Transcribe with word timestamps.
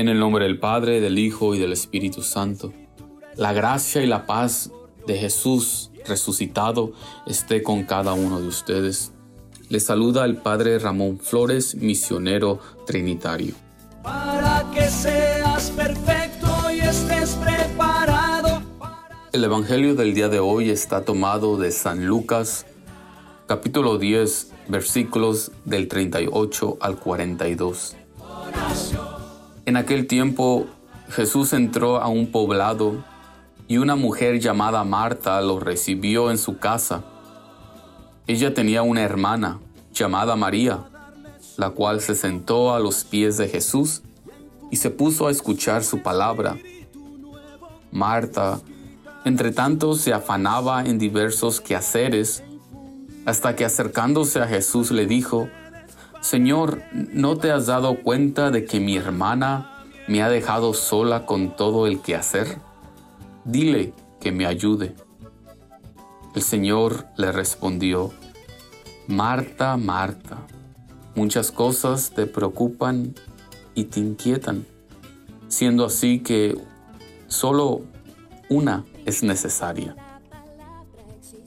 En 0.00 0.08
el 0.08 0.18
nombre 0.18 0.46
del 0.46 0.58
Padre, 0.58 0.98
del 1.02 1.18
Hijo 1.18 1.54
y 1.54 1.58
del 1.58 1.74
Espíritu 1.74 2.22
Santo, 2.22 2.72
la 3.36 3.52
gracia 3.52 4.02
y 4.02 4.06
la 4.06 4.24
paz 4.24 4.70
de 5.06 5.18
Jesús 5.18 5.90
resucitado 6.06 6.94
esté 7.26 7.62
con 7.62 7.84
cada 7.84 8.14
uno 8.14 8.40
de 8.40 8.46
ustedes. 8.46 9.12
Les 9.68 9.84
saluda 9.84 10.24
el 10.24 10.38
Padre 10.38 10.78
Ramón 10.78 11.18
Flores, 11.18 11.74
misionero 11.74 12.60
trinitario. 12.86 13.52
Para 14.02 14.64
que 14.72 14.88
seas 14.88 15.70
perfecto 15.72 16.48
y 16.74 16.78
estés 16.78 17.34
preparado. 17.34 18.62
El 19.32 19.44
Evangelio 19.44 19.94
del 19.96 20.14
día 20.14 20.30
de 20.30 20.38
hoy 20.38 20.70
está 20.70 21.04
tomado 21.04 21.58
de 21.58 21.72
San 21.72 22.06
Lucas, 22.06 22.64
capítulo 23.46 23.98
10, 23.98 24.50
versículos 24.68 25.52
del 25.66 25.88
38 25.88 26.78
al 26.80 26.96
42. 26.96 27.96
En 29.70 29.76
aquel 29.76 30.08
tiempo 30.08 30.66
Jesús 31.10 31.52
entró 31.52 31.98
a 31.98 32.08
un 32.08 32.32
poblado 32.32 33.04
y 33.68 33.78
una 33.78 33.94
mujer 33.94 34.40
llamada 34.40 34.82
Marta 34.82 35.40
lo 35.42 35.60
recibió 35.60 36.32
en 36.32 36.38
su 36.38 36.58
casa. 36.58 37.04
Ella 38.26 38.52
tenía 38.52 38.82
una 38.82 39.02
hermana 39.02 39.60
llamada 39.94 40.34
María, 40.34 40.80
la 41.56 41.70
cual 41.70 42.00
se 42.00 42.16
sentó 42.16 42.74
a 42.74 42.80
los 42.80 43.04
pies 43.04 43.36
de 43.36 43.46
Jesús 43.46 44.02
y 44.72 44.76
se 44.78 44.90
puso 44.90 45.28
a 45.28 45.30
escuchar 45.30 45.84
su 45.84 46.02
palabra. 46.02 46.58
Marta, 47.92 48.58
entre 49.24 49.52
tanto, 49.52 49.94
se 49.94 50.12
afanaba 50.12 50.82
en 50.84 50.98
diversos 50.98 51.60
quehaceres, 51.60 52.42
hasta 53.24 53.54
que 53.54 53.64
acercándose 53.64 54.40
a 54.40 54.48
Jesús 54.48 54.90
le 54.90 55.06
dijo, 55.06 55.48
Señor, 56.20 56.82
¿no 56.92 57.38
te 57.38 57.50
has 57.50 57.66
dado 57.66 58.02
cuenta 58.02 58.50
de 58.50 58.66
que 58.66 58.78
mi 58.78 58.96
hermana 58.96 59.69
me 60.10 60.24
ha 60.24 60.28
dejado 60.28 60.74
sola 60.74 61.24
con 61.24 61.54
todo 61.54 61.86
el 61.86 62.00
que 62.00 62.16
hacer? 62.16 62.58
Dile 63.44 63.94
que 64.20 64.32
me 64.32 64.44
ayude. 64.44 64.96
El 66.34 66.42
Señor 66.42 67.06
le 67.16 67.30
respondió, 67.30 68.10
Marta, 69.06 69.76
Marta, 69.76 70.38
muchas 71.14 71.52
cosas 71.52 72.10
te 72.10 72.26
preocupan 72.26 73.14
y 73.76 73.84
te 73.84 74.00
inquietan, 74.00 74.66
siendo 75.46 75.84
así 75.84 76.18
que 76.18 76.60
solo 77.28 77.82
una 78.48 78.84
es 79.06 79.22
necesaria. 79.22 79.94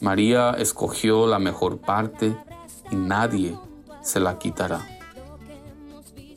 María 0.00 0.52
escogió 0.52 1.26
la 1.26 1.40
mejor 1.40 1.78
parte 1.78 2.36
y 2.92 2.94
nadie 2.94 3.58
se 4.02 4.20
la 4.20 4.38
quitará. 4.38 4.86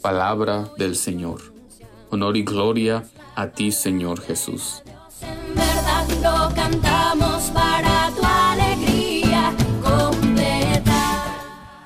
Palabra 0.02 0.72
del 0.80 0.96
Señor. 0.96 1.55
Honor 2.10 2.38
y 2.38 2.44
gloria 2.44 3.04
a 3.36 3.48
ti, 3.48 3.72
Señor 3.72 4.22
Jesús. 4.22 4.84
En 5.22 5.56
verdad 5.56 6.08
lo 6.22 6.56
cantamos 6.56 7.44
para 7.52 8.12
tu 8.16 8.22
alegría 8.24 9.54
completa. 9.84 11.26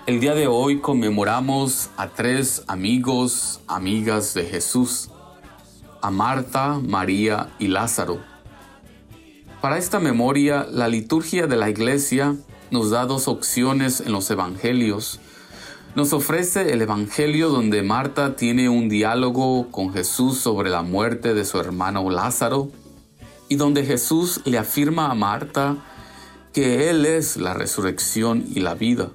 El 0.05 0.19
día 0.19 0.33
de 0.33 0.47
hoy 0.47 0.79
conmemoramos 0.79 1.89
a 1.97 2.07
tres 2.09 2.63
amigos, 2.67 3.61
amigas 3.67 4.33
de 4.33 4.45
Jesús, 4.45 5.09
a 6.01 6.11
Marta, 6.11 6.79
María 6.81 7.49
y 7.59 7.67
Lázaro. 7.67 8.19
Para 9.61 9.77
esta 9.77 9.99
memoria, 9.99 10.65
la 10.71 10.87
liturgia 10.87 11.47
de 11.47 11.57
la 11.57 11.69
iglesia 11.69 12.35
nos 12.71 12.91
da 12.91 13.05
dos 13.05 13.27
opciones 13.27 13.99
en 13.99 14.11
los 14.11 14.29
evangelios 14.31 15.19
nos 15.95 16.13
ofrece 16.13 16.71
el 16.71 16.81
Evangelio 16.81 17.49
donde 17.49 17.81
Marta 17.81 18.35
tiene 18.35 18.69
un 18.69 18.89
diálogo 18.89 19.71
con 19.71 19.91
Jesús 19.91 20.37
sobre 20.37 20.69
la 20.69 20.83
muerte 20.83 21.33
de 21.33 21.45
su 21.45 21.59
hermano 21.59 22.09
Lázaro 22.09 22.69
y 23.47 23.55
donde 23.55 23.83
Jesús 23.83 24.41
le 24.45 24.57
afirma 24.57 25.09
a 25.09 25.15
Marta 25.15 25.77
que 26.53 26.89
Él 26.89 27.05
es 27.05 27.37
la 27.37 27.53
resurrección 27.53 28.45
y 28.47 28.59
la 28.59 28.75
vida. 28.75 29.09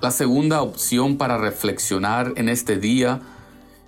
La 0.00 0.10
segunda 0.10 0.62
opción 0.62 1.16
para 1.16 1.38
reflexionar 1.38 2.32
en 2.36 2.48
este 2.48 2.76
día 2.76 3.20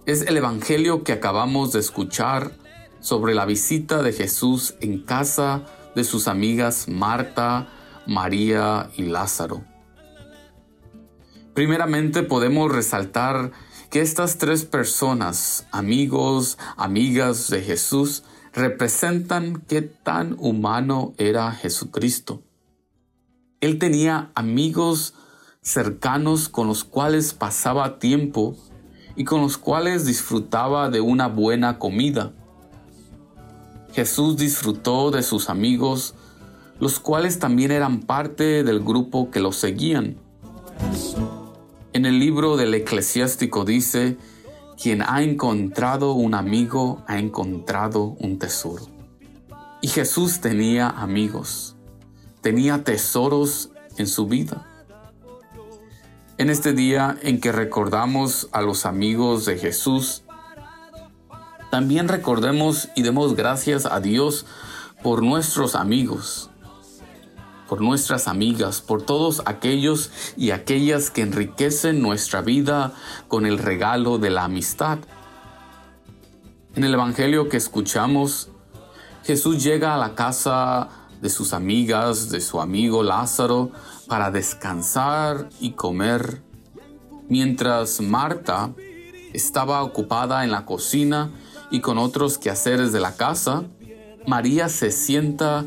es 0.06 0.22
el 0.22 0.36
Evangelio 0.36 1.02
que 1.02 1.12
acabamos 1.12 1.72
de 1.72 1.80
escuchar 1.80 2.52
sobre 3.00 3.34
la 3.34 3.44
visita 3.44 4.02
de 4.02 4.12
Jesús 4.12 4.76
en 4.80 5.00
casa 5.00 5.62
de 5.96 6.04
sus 6.04 6.28
amigas 6.28 6.86
Marta, 6.88 7.66
María 8.06 8.90
y 8.96 9.02
Lázaro. 9.02 9.73
Primeramente 11.54 12.24
podemos 12.24 12.70
resaltar 12.72 13.52
que 13.90 14.00
estas 14.00 14.38
tres 14.38 14.64
personas, 14.64 15.66
amigos, 15.70 16.58
amigas 16.76 17.48
de 17.48 17.62
Jesús, 17.62 18.24
representan 18.52 19.62
qué 19.68 19.82
tan 19.82 20.34
humano 20.38 21.14
era 21.16 21.52
Jesucristo. 21.52 22.42
Él 23.60 23.78
tenía 23.78 24.32
amigos 24.34 25.14
cercanos 25.62 26.48
con 26.48 26.66
los 26.66 26.82
cuales 26.82 27.34
pasaba 27.34 27.98
tiempo 27.98 28.56
y 29.14 29.24
con 29.24 29.40
los 29.40 29.56
cuales 29.56 30.06
disfrutaba 30.06 30.90
de 30.90 31.00
una 31.00 31.28
buena 31.28 31.78
comida. 31.78 32.32
Jesús 33.92 34.36
disfrutó 34.36 35.12
de 35.12 35.22
sus 35.22 35.48
amigos, 35.48 36.14
los 36.80 36.98
cuales 36.98 37.38
también 37.38 37.70
eran 37.70 38.00
parte 38.00 38.64
del 38.64 38.80
grupo 38.80 39.30
que 39.30 39.38
lo 39.38 39.52
seguían. 39.52 40.18
En 41.94 42.06
el 42.06 42.18
libro 42.18 42.56
del 42.56 42.74
eclesiástico 42.74 43.64
dice, 43.64 44.16
quien 44.76 45.00
ha 45.00 45.22
encontrado 45.22 46.14
un 46.14 46.34
amigo 46.34 47.04
ha 47.06 47.20
encontrado 47.20 48.16
un 48.18 48.40
tesoro. 48.40 48.88
Y 49.80 49.86
Jesús 49.86 50.40
tenía 50.40 50.88
amigos, 50.88 51.76
tenía 52.40 52.82
tesoros 52.82 53.70
en 53.96 54.08
su 54.08 54.26
vida. 54.26 54.68
En 56.36 56.50
este 56.50 56.72
día 56.72 57.16
en 57.22 57.40
que 57.40 57.52
recordamos 57.52 58.48
a 58.50 58.60
los 58.60 58.86
amigos 58.86 59.44
de 59.44 59.56
Jesús, 59.56 60.24
también 61.70 62.08
recordemos 62.08 62.88
y 62.96 63.02
demos 63.02 63.36
gracias 63.36 63.86
a 63.86 64.00
Dios 64.00 64.46
por 65.04 65.22
nuestros 65.22 65.76
amigos, 65.76 66.50
por 67.68 67.80
nuestras 67.80 68.28
amigas, 68.28 68.80
por 68.80 69.02
todos 69.02 69.42
aquellos 69.46 70.10
y 70.36 70.50
aquellas 70.50 71.10
que 71.10 71.22
enriquecen 71.22 72.02
nuestra 72.02 72.42
vida 72.42 72.92
con 73.28 73.46
el 73.46 73.58
regalo 73.58 74.18
de 74.18 74.30
la 74.30 74.44
amistad. 74.44 74.98
En 76.74 76.84
el 76.84 76.94
Evangelio 76.94 77.48
que 77.48 77.56
escuchamos, 77.56 78.48
Jesús 79.24 79.62
llega 79.62 79.94
a 79.94 79.98
la 79.98 80.14
casa 80.14 80.88
de 81.20 81.30
sus 81.30 81.52
amigas, 81.52 82.30
de 82.30 82.40
su 82.40 82.60
amigo 82.60 83.02
Lázaro, 83.02 83.70
para 84.08 84.30
descansar 84.30 85.48
y 85.60 85.72
comer, 85.72 86.42
mientras 87.28 88.00
Marta 88.00 88.74
estaba 89.32 89.82
ocupada 89.82 90.44
en 90.44 90.50
la 90.50 90.66
cocina 90.66 91.30
y 91.70 91.80
con 91.80 91.98
otros 91.98 92.38
quehaceres 92.38 92.92
de 92.92 93.00
la 93.00 93.16
casa, 93.16 93.64
María 94.26 94.68
se 94.68 94.90
sienta 94.90 95.64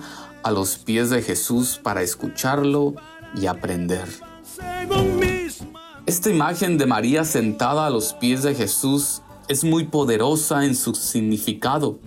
a 0.47 0.51
los 0.51 0.77
pies 0.77 1.09
de 1.09 1.21
Jesús 1.21 1.77
para 1.83 2.01
escucharlo 2.01 2.95
y 3.35 3.47
aprender. 3.47 4.07
Esta 6.05 6.29
imagen 6.29 6.77
de 6.77 6.85
María 6.85 7.25
sentada 7.25 7.85
a 7.85 7.89
los 7.89 8.13
pies 8.13 8.43
de 8.43 8.55
Jesús 8.55 9.21
es 9.49 9.65
muy 9.65 9.87
poderosa 9.87 10.65
en 10.65 10.73
su 10.75 10.95
significado, 10.95 11.99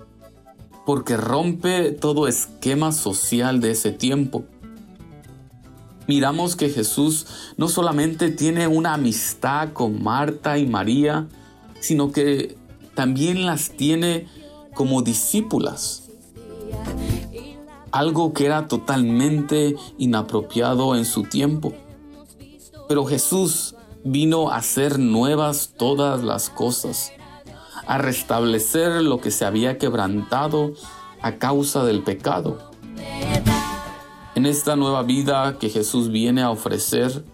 porque 0.86 1.18
rompe 1.18 1.92
todo 1.92 2.26
esquema 2.26 2.92
social 2.92 3.60
de 3.60 3.72
ese 3.72 3.92
tiempo. 3.92 4.46
Miramos 6.08 6.56
que 6.56 6.70
Jesús 6.70 7.26
no 7.58 7.68
solamente 7.68 8.30
tiene 8.30 8.66
una 8.66 8.94
amistad 8.94 9.74
con 9.74 10.02
Marta 10.02 10.56
y 10.56 10.66
María, 10.66 11.28
sino 11.80 12.10
que 12.10 12.56
también 12.94 13.44
las 13.44 13.70
tiene 13.70 14.26
como 14.74 15.02
discípulas 15.02 16.09
algo 17.92 18.32
que 18.32 18.46
era 18.46 18.68
totalmente 18.68 19.76
inapropiado 19.98 20.96
en 20.96 21.04
su 21.04 21.24
tiempo. 21.24 21.72
Pero 22.88 23.04
Jesús 23.04 23.74
vino 24.04 24.50
a 24.50 24.56
hacer 24.56 24.98
nuevas 24.98 25.74
todas 25.76 26.22
las 26.22 26.50
cosas, 26.50 27.12
a 27.86 27.98
restablecer 27.98 29.02
lo 29.02 29.20
que 29.20 29.30
se 29.30 29.44
había 29.44 29.78
quebrantado 29.78 30.72
a 31.20 31.36
causa 31.36 31.84
del 31.84 32.02
pecado. 32.02 32.70
En 34.34 34.46
esta 34.46 34.76
nueva 34.76 35.02
vida 35.02 35.58
que 35.58 35.68
Jesús 35.68 36.10
viene 36.10 36.42
a 36.42 36.50
ofrecer, 36.50 37.24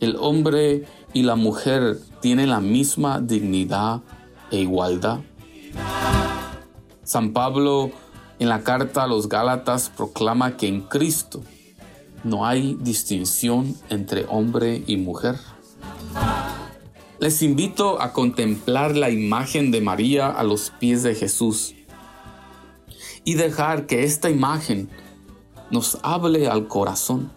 el 0.00 0.16
hombre 0.20 0.86
y 1.12 1.22
la 1.22 1.36
mujer 1.36 1.98
tienen 2.20 2.50
la 2.50 2.60
misma 2.60 3.20
dignidad 3.20 4.02
e 4.50 4.58
igualdad. 4.58 5.20
San 7.02 7.32
Pablo 7.32 7.90
en 8.42 8.48
la 8.48 8.64
carta 8.64 9.04
a 9.04 9.06
los 9.06 9.28
Gálatas 9.28 9.88
proclama 9.88 10.56
que 10.56 10.66
en 10.66 10.80
Cristo 10.80 11.44
no 12.24 12.44
hay 12.44 12.76
distinción 12.80 13.76
entre 13.88 14.26
hombre 14.28 14.82
y 14.84 14.96
mujer. 14.96 15.36
Les 17.20 17.40
invito 17.42 18.02
a 18.02 18.12
contemplar 18.12 18.96
la 18.96 19.10
imagen 19.10 19.70
de 19.70 19.80
María 19.80 20.26
a 20.26 20.42
los 20.42 20.70
pies 20.70 21.04
de 21.04 21.14
Jesús 21.14 21.76
y 23.22 23.34
dejar 23.34 23.86
que 23.86 24.02
esta 24.02 24.28
imagen 24.28 24.90
nos 25.70 26.00
hable 26.02 26.48
al 26.48 26.66
corazón. 26.66 27.30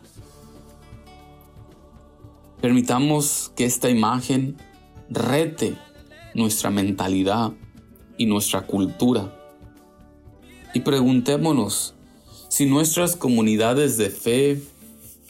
Permitamos 2.62 3.52
que 3.56 3.66
esta 3.66 3.92
imagen 3.92 4.58
rete 5.08 5.78
nuestra 6.34 6.72
mentalidad 6.72 7.54
y 8.18 8.26
nuestra 8.26 8.66
cultura. 8.66 9.45
Y 10.76 10.82
preguntémonos 10.82 11.94
si 12.50 12.66
nuestras 12.66 13.16
comunidades 13.16 13.96
de 13.96 14.10
fe 14.10 14.60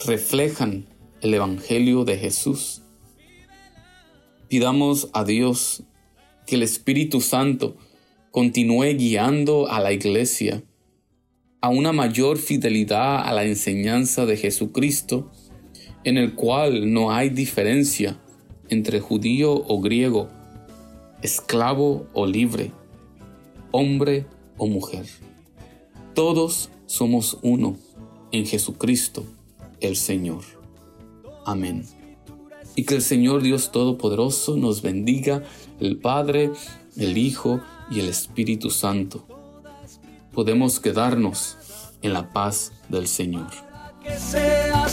reflejan 0.04 0.88
el 1.22 1.36
Evangelio 1.36 2.04
de 2.04 2.18
Jesús. 2.18 2.82
Pidamos 4.48 5.08
a 5.14 5.24
Dios 5.24 5.84
que 6.48 6.56
el 6.56 6.64
Espíritu 6.64 7.22
Santo 7.22 7.78
continúe 8.32 8.96
guiando 8.98 9.70
a 9.70 9.80
la 9.80 9.94
iglesia 9.94 10.64
a 11.62 11.70
una 11.70 11.94
mayor 11.94 12.40
fidelidad 12.40 13.20
a 13.24 13.32
la 13.32 13.44
enseñanza 13.44 14.26
de 14.26 14.38
Jesucristo, 14.38 15.32
en 16.04 16.18
el 16.18 16.34
cual 16.34 16.92
no 16.92 17.12
hay 17.12 17.30
diferencia 17.30 18.20
entre 18.70 19.00
judío 19.00 19.54
o 19.54 19.80
griego, 19.80 20.28
esclavo 21.22 22.08
o 22.14 22.26
libre, 22.26 22.72
hombre 23.70 24.26
o 24.58 24.66
mujer. 24.66 25.06
Todos 26.16 26.70
somos 26.86 27.40
uno 27.42 27.76
en 28.32 28.46
Jesucristo 28.46 29.26
el 29.82 29.98
Señor. 29.98 30.44
Amén. 31.46 31.86
Y 32.74 32.86
que 32.86 32.96
el 32.96 33.02
Señor 33.02 33.42
Dios 33.42 33.74
Todopoderoso 33.74 34.56
nos 34.56 34.82
bendiga, 34.82 35.44
el 35.82 35.98
Padre, 35.98 36.52
el 36.96 37.18
Hijo 37.18 37.60
y 37.92 38.00
el 38.00 38.08
Espíritu 38.08 38.70
Santo. 38.70 39.26
Podemos 40.34 40.80
quedarnos 40.80 41.58
en 42.02 42.14
la 42.14 42.32
paz 42.32 42.72
del 42.88 43.08
Señor. 43.08 43.48
Que 44.02 44.18
sea 44.18 44.88